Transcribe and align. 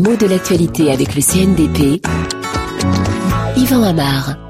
mots 0.00 0.16
de 0.16 0.26
l'actualité 0.26 0.90
avec 0.90 1.14
le 1.14 1.20
CNDP. 1.20 2.00
Yvan 3.56 3.82
Amar. 3.82 4.49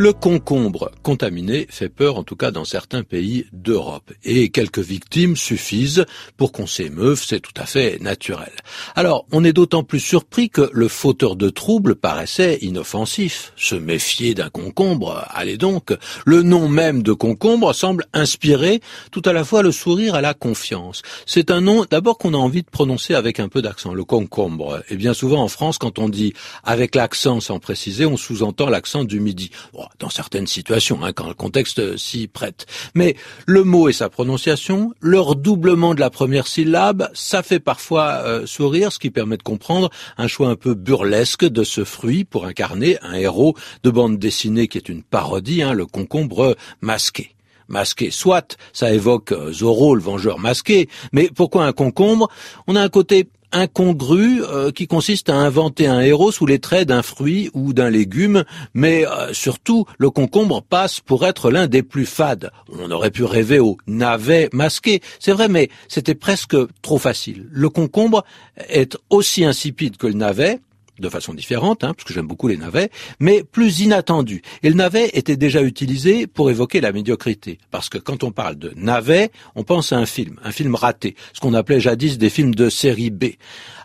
Le 0.00 0.12
concombre 0.12 0.92
contaminé 1.02 1.66
fait 1.68 1.88
peur, 1.88 2.18
en 2.18 2.22
tout 2.22 2.36
cas 2.36 2.52
dans 2.52 2.64
certains 2.64 3.02
pays 3.02 3.46
d'Europe. 3.52 4.12
Et 4.22 4.48
quelques 4.50 4.78
victimes 4.78 5.34
suffisent 5.34 6.06
pour 6.36 6.52
qu'on 6.52 6.68
s'émeuve, 6.68 7.20
c'est 7.20 7.40
tout 7.40 7.52
à 7.56 7.66
fait 7.66 7.98
naturel. 8.00 8.52
Alors, 8.94 9.26
on 9.32 9.42
est 9.42 9.52
d'autant 9.52 9.82
plus 9.82 9.98
surpris 9.98 10.50
que 10.50 10.70
le 10.72 10.86
fauteur 10.86 11.34
de 11.34 11.50
troubles 11.50 11.96
paraissait 11.96 12.58
inoffensif. 12.60 13.52
Se 13.56 13.74
méfier 13.74 14.34
d'un 14.34 14.50
concombre, 14.50 15.26
allez 15.30 15.56
donc. 15.56 15.92
Le 16.24 16.42
nom 16.42 16.68
même 16.68 17.02
de 17.02 17.12
concombre 17.12 17.72
semble 17.72 18.06
inspirer 18.12 18.80
tout 19.10 19.22
à 19.24 19.32
la 19.32 19.42
fois 19.42 19.64
le 19.64 19.72
sourire 19.72 20.16
et 20.16 20.22
la 20.22 20.32
confiance. 20.32 21.02
C'est 21.26 21.50
un 21.50 21.60
nom 21.60 21.84
d'abord 21.90 22.18
qu'on 22.18 22.34
a 22.34 22.38
envie 22.38 22.62
de 22.62 22.70
prononcer 22.70 23.14
avec 23.14 23.40
un 23.40 23.48
peu 23.48 23.62
d'accent, 23.62 23.94
le 23.94 24.04
concombre. 24.04 24.80
Et 24.90 24.96
bien 24.96 25.12
souvent 25.12 25.42
en 25.42 25.48
France, 25.48 25.76
quand 25.76 25.98
on 25.98 26.08
dit 26.08 26.34
avec 26.62 26.94
l'accent 26.94 27.40
sans 27.40 27.58
préciser, 27.58 28.06
on 28.06 28.16
sous-entend 28.16 28.68
l'accent 28.68 29.02
du 29.02 29.18
midi 29.18 29.50
dans 29.98 30.10
certaines 30.10 30.46
situations, 30.46 31.02
hein, 31.02 31.12
quand 31.12 31.28
le 31.28 31.34
contexte 31.34 31.96
s'y 31.96 32.28
prête. 32.28 32.66
Mais 32.94 33.16
le 33.46 33.64
mot 33.64 33.88
et 33.88 33.92
sa 33.92 34.08
prononciation, 34.08 34.92
leur 35.00 35.36
doublement 35.36 35.94
de 35.94 36.00
la 36.00 36.10
première 36.10 36.46
syllabe, 36.46 37.10
ça 37.14 37.42
fait 37.42 37.60
parfois 37.60 38.22
euh, 38.24 38.46
sourire, 38.46 38.92
ce 38.92 38.98
qui 38.98 39.10
permet 39.10 39.36
de 39.36 39.42
comprendre 39.42 39.90
un 40.16 40.26
choix 40.26 40.48
un 40.48 40.56
peu 40.56 40.74
burlesque 40.74 41.44
de 41.44 41.64
ce 41.64 41.84
fruit 41.84 42.24
pour 42.24 42.46
incarner 42.46 42.98
un 43.02 43.14
héros 43.14 43.54
de 43.82 43.90
bande 43.90 44.18
dessinée 44.18 44.68
qui 44.68 44.78
est 44.78 44.88
une 44.88 45.02
parodie, 45.02 45.62
hein, 45.62 45.72
le 45.72 45.86
concombre 45.86 46.56
masqué 46.80 47.34
masqué. 47.68 48.10
Soit, 48.10 48.56
ça 48.72 48.92
évoque 48.92 49.32
euh, 49.32 49.52
Zorro, 49.52 49.94
le 49.94 50.00
vengeur 50.00 50.38
masqué, 50.38 50.88
mais 51.12 51.28
pourquoi 51.28 51.66
un 51.66 51.72
concombre? 51.72 52.28
On 52.66 52.76
a 52.76 52.82
un 52.82 52.88
côté 52.88 53.28
incongru 53.52 54.42
euh, 54.42 54.70
qui 54.70 54.86
consiste 54.86 55.28
à 55.28 55.36
inventer 55.36 55.86
un 55.86 56.00
héros 56.00 56.32
sous 56.32 56.46
les 56.46 56.58
traits 56.58 56.88
d'un 56.88 57.02
fruit 57.02 57.50
ou 57.54 57.72
d'un 57.72 57.90
légume, 57.90 58.44
mais 58.74 59.06
euh, 59.06 59.32
surtout 59.32 59.86
le 59.98 60.10
concombre 60.10 60.62
passe 60.62 61.00
pour 61.00 61.26
être 61.26 61.50
l'un 61.50 61.66
des 61.66 61.82
plus 61.82 62.06
fades. 62.06 62.50
On 62.78 62.90
aurait 62.90 63.10
pu 63.10 63.24
rêver 63.24 63.58
au 63.58 63.76
navet 63.86 64.48
masqué, 64.52 65.00
c'est 65.18 65.32
vrai, 65.32 65.48
mais 65.48 65.68
c'était 65.88 66.14
presque 66.14 66.56
trop 66.82 66.98
facile. 66.98 67.46
Le 67.50 67.68
concombre 67.68 68.24
est 68.68 68.96
aussi 69.10 69.44
insipide 69.44 69.96
que 69.96 70.06
le 70.06 70.14
navet, 70.14 70.60
de 70.98 71.08
façon 71.08 71.34
différente, 71.34 71.84
hein, 71.84 71.94
parce 71.94 72.04
que 72.04 72.14
j'aime 72.14 72.26
beaucoup 72.26 72.48
les 72.48 72.56
navets, 72.56 72.90
mais 73.20 73.42
plus 73.42 73.80
inattendu. 73.80 74.42
Et 74.62 74.68
le 74.68 74.74
navet 74.74 75.10
était 75.14 75.36
déjà 75.36 75.62
utilisé 75.62 76.26
pour 76.26 76.50
évoquer 76.50 76.80
la 76.80 76.92
médiocrité, 76.92 77.58
parce 77.70 77.88
que 77.88 77.98
quand 77.98 78.24
on 78.24 78.30
parle 78.30 78.56
de 78.56 78.72
navet, 78.76 79.30
on 79.54 79.64
pense 79.64 79.92
à 79.92 79.98
un 79.98 80.06
film, 80.06 80.36
un 80.42 80.52
film 80.52 80.74
raté, 80.74 81.14
ce 81.32 81.40
qu'on 81.40 81.54
appelait 81.54 81.80
jadis 81.80 82.18
des 82.18 82.30
films 82.30 82.54
de 82.54 82.68
série 82.68 83.10
B. 83.10 83.24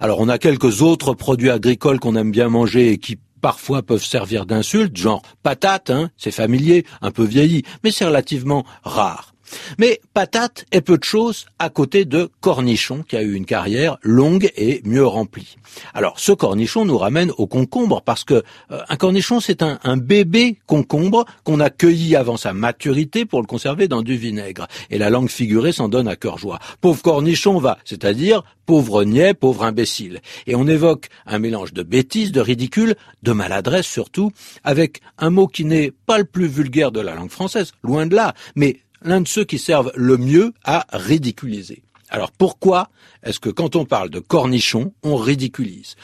Alors 0.00 0.20
on 0.20 0.28
a 0.28 0.38
quelques 0.38 0.82
autres 0.82 1.14
produits 1.14 1.50
agricoles 1.50 2.00
qu'on 2.00 2.16
aime 2.16 2.30
bien 2.30 2.48
manger 2.48 2.92
et 2.92 2.98
qui 2.98 3.18
parfois 3.40 3.82
peuvent 3.82 4.04
servir 4.04 4.46
d'insulte, 4.46 4.96
genre 4.96 5.22
patate, 5.42 5.90
hein, 5.90 6.10
c'est 6.16 6.30
familier, 6.30 6.86
un 7.02 7.10
peu 7.10 7.24
vieilli, 7.24 7.64
mais 7.84 7.90
c'est 7.90 8.06
relativement 8.06 8.64
rare. 8.84 9.31
Mais 9.78 10.00
patate 10.14 10.64
est 10.72 10.80
peu 10.80 10.98
de 10.98 11.04
choses 11.04 11.46
à 11.58 11.70
côté 11.70 12.04
de 12.04 12.30
cornichon 12.40 13.02
qui 13.02 13.16
a 13.16 13.22
eu 13.22 13.34
une 13.34 13.46
carrière 13.46 13.98
longue 14.02 14.50
et 14.56 14.80
mieux 14.84 15.06
remplie. 15.06 15.56
Alors 15.94 16.18
ce 16.18 16.32
cornichon 16.32 16.84
nous 16.84 16.98
ramène 16.98 17.32
au 17.38 17.46
concombre 17.46 18.02
parce 18.02 18.24
que 18.24 18.42
euh, 18.70 18.80
un 18.88 18.96
cornichon 18.96 19.40
c'est 19.40 19.62
un, 19.62 19.78
un, 19.84 19.96
bébé 19.96 20.58
concombre 20.66 21.24
qu'on 21.44 21.60
a 21.60 21.70
cueilli 21.70 22.16
avant 22.16 22.36
sa 22.36 22.52
maturité 22.52 23.24
pour 23.24 23.40
le 23.40 23.46
conserver 23.46 23.88
dans 23.88 24.02
du 24.02 24.16
vinaigre. 24.16 24.66
Et 24.90 24.98
la 24.98 25.10
langue 25.10 25.28
figurée 25.28 25.72
s'en 25.72 25.88
donne 25.88 26.08
à 26.08 26.16
cœur 26.16 26.38
joie. 26.38 26.58
Pauvre 26.80 27.02
cornichon 27.02 27.58
va, 27.58 27.78
c'est-à-dire 27.84 28.42
pauvre 28.66 29.04
niais, 29.04 29.34
pauvre 29.34 29.64
imbécile. 29.64 30.20
Et 30.46 30.54
on 30.54 30.66
évoque 30.66 31.08
un 31.26 31.38
mélange 31.38 31.72
de 31.72 31.82
bêtises, 31.82 32.32
de 32.32 32.40
ridicule, 32.40 32.94
de 33.22 33.32
maladresse 33.32 33.86
surtout, 33.86 34.32
avec 34.64 35.00
un 35.18 35.30
mot 35.30 35.46
qui 35.46 35.64
n'est 35.64 35.92
pas 36.06 36.18
le 36.18 36.24
plus 36.24 36.46
vulgaire 36.46 36.92
de 36.92 37.00
la 37.00 37.14
langue 37.14 37.30
française, 37.30 37.72
loin 37.82 38.06
de 38.06 38.14
là, 38.14 38.34
mais 38.56 38.78
l'un 39.04 39.20
de 39.20 39.28
ceux 39.28 39.44
qui 39.44 39.58
servent 39.58 39.92
le 39.94 40.16
mieux 40.16 40.52
à 40.64 40.86
ridiculiser. 40.92 41.82
Alors 42.08 42.30
pourquoi 42.30 42.88
est-ce 43.22 43.40
que 43.40 43.48
quand 43.48 43.76
on 43.76 43.84
parle 43.84 44.10
de 44.10 44.18
cornichon, 44.18 44.92
on 45.02 45.16
ridiculise? 45.16 45.96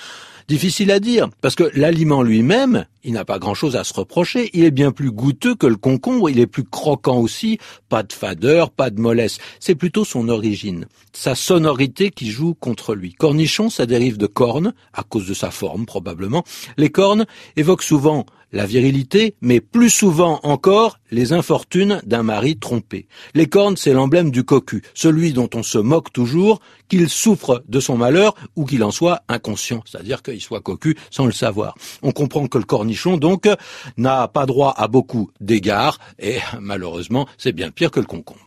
Difficile 0.49 0.91
à 0.93 0.99
dire, 0.99 1.29
parce 1.43 1.55
que 1.55 1.71
l'aliment 1.75 2.23
lui-même, 2.23 2.87
il 3.05 3.13
n'a 3.13 3.27
pas 3.27 3.39
grand-chose 3.39 3.77
à 3.77 3.85
se 3.85 3.93
reprocher, 3.93 4.49
il 4.55 4.65
est 4.65 4.71
bien 4.71 4.93
plus 4.93 5.11
goûteux 5.11 5.55
que 5.55 5.67
le 5.67 5.77
concombre, 5.77 6.31
il 6.31 6.41
est 6.41 6.47
plus 6.47 6.65
croquant 6.65 7.19
aussi, 7.19 7.59
pas 7.91 8.03
de 8.03 8.15
fadeur, 8.15 8.71
pas 8.71 8.89
de 8.89 8.99
mollesse, 8.99 9.37
c'est 9.61 9.75
plutôt 9.75 10.07
son 10.07 10.31
origine, 10.31 10.87
sa 11.13 11.35
sonorité 11.35 12.11
qui 12.11 12.31
joue 12.31 12.55
contre 12.55 12.95
lui. 12.95 13.13
Cornichon, 13.13 13.69
ça 13.69 13.85
dérive 13.85 14.17
de 14.17 14.27
corne, 14.27 14.73
à 14.95 15.03
cause 15.03 15.29
de 15.29 15.35
sa 15.35 15.51
forme 15.51 15.85
probablement. 15.85 16.45
Les 16.79 16.89
cornes 16.89 17.27
évoquent 17.57 17.83
souvent 17.83 18.25
la 18.53 18.67
virilité, 18.67 19.35
mais 19.41 19.61
plus 19.61 19.91
souvent 19.91 20.41
encore 20.43 20.99
les 21.11 21.33
infortunes 21.33 22.01
d'un 22.05 22.23
mari 22.23 22.57
trompé. 22.57 23.07
Les 23.35 23.47
cornes, 23.47 23.77
c'est 23.77 23.93
l'emblème 23.93 24.31
du 24.31 24.45
cocu, 24.45 24.83
celui 24.95 25.33
dont 25.33 25.49
on 25.55 25.63
se 25.63 25.79
moque 25.79 26.13
toujours, 26.13 26.61
qu'il 26.89 27.09
souffre 27.09 27.63
de 27.69 27.81
son 27.81 27.97
malheur 27.97 28.35
ou 28.57 28.65
qu'il 28.65 28.83
en 28.85 28.91
soit 28.91 29.21
inconscient, 29.29 29.83
c'est-à-dire 29.87 30.23
qu'il 30.23 30.41
soit 30.41 30.61
cocu 30.61 30.97
sans 31.11 31.27
le 31.27 31.33
savoir. 31.33 31.75
On 32.03 32.13
comprend 32.13 32.47
que 32.47 32.59
le 32.59 32.65
cornichon, 32.65 33.17
donc, 33.17 33.49
n'a 33.97 34.29
pas 34.29 34.47
droit 34.47 34.75
à 34.77 34.89
beaucoup 34.89 35.31
d'égards, 35.41 35.99
et 36.19 36.39
malheureusement, 36.61 37.27
c'est 37.37 37.53
bien 37.53 37.71
pire 37.71 37.91
que 37.91 38.01
le 38.01 38.07
concombre. 38.07 38.45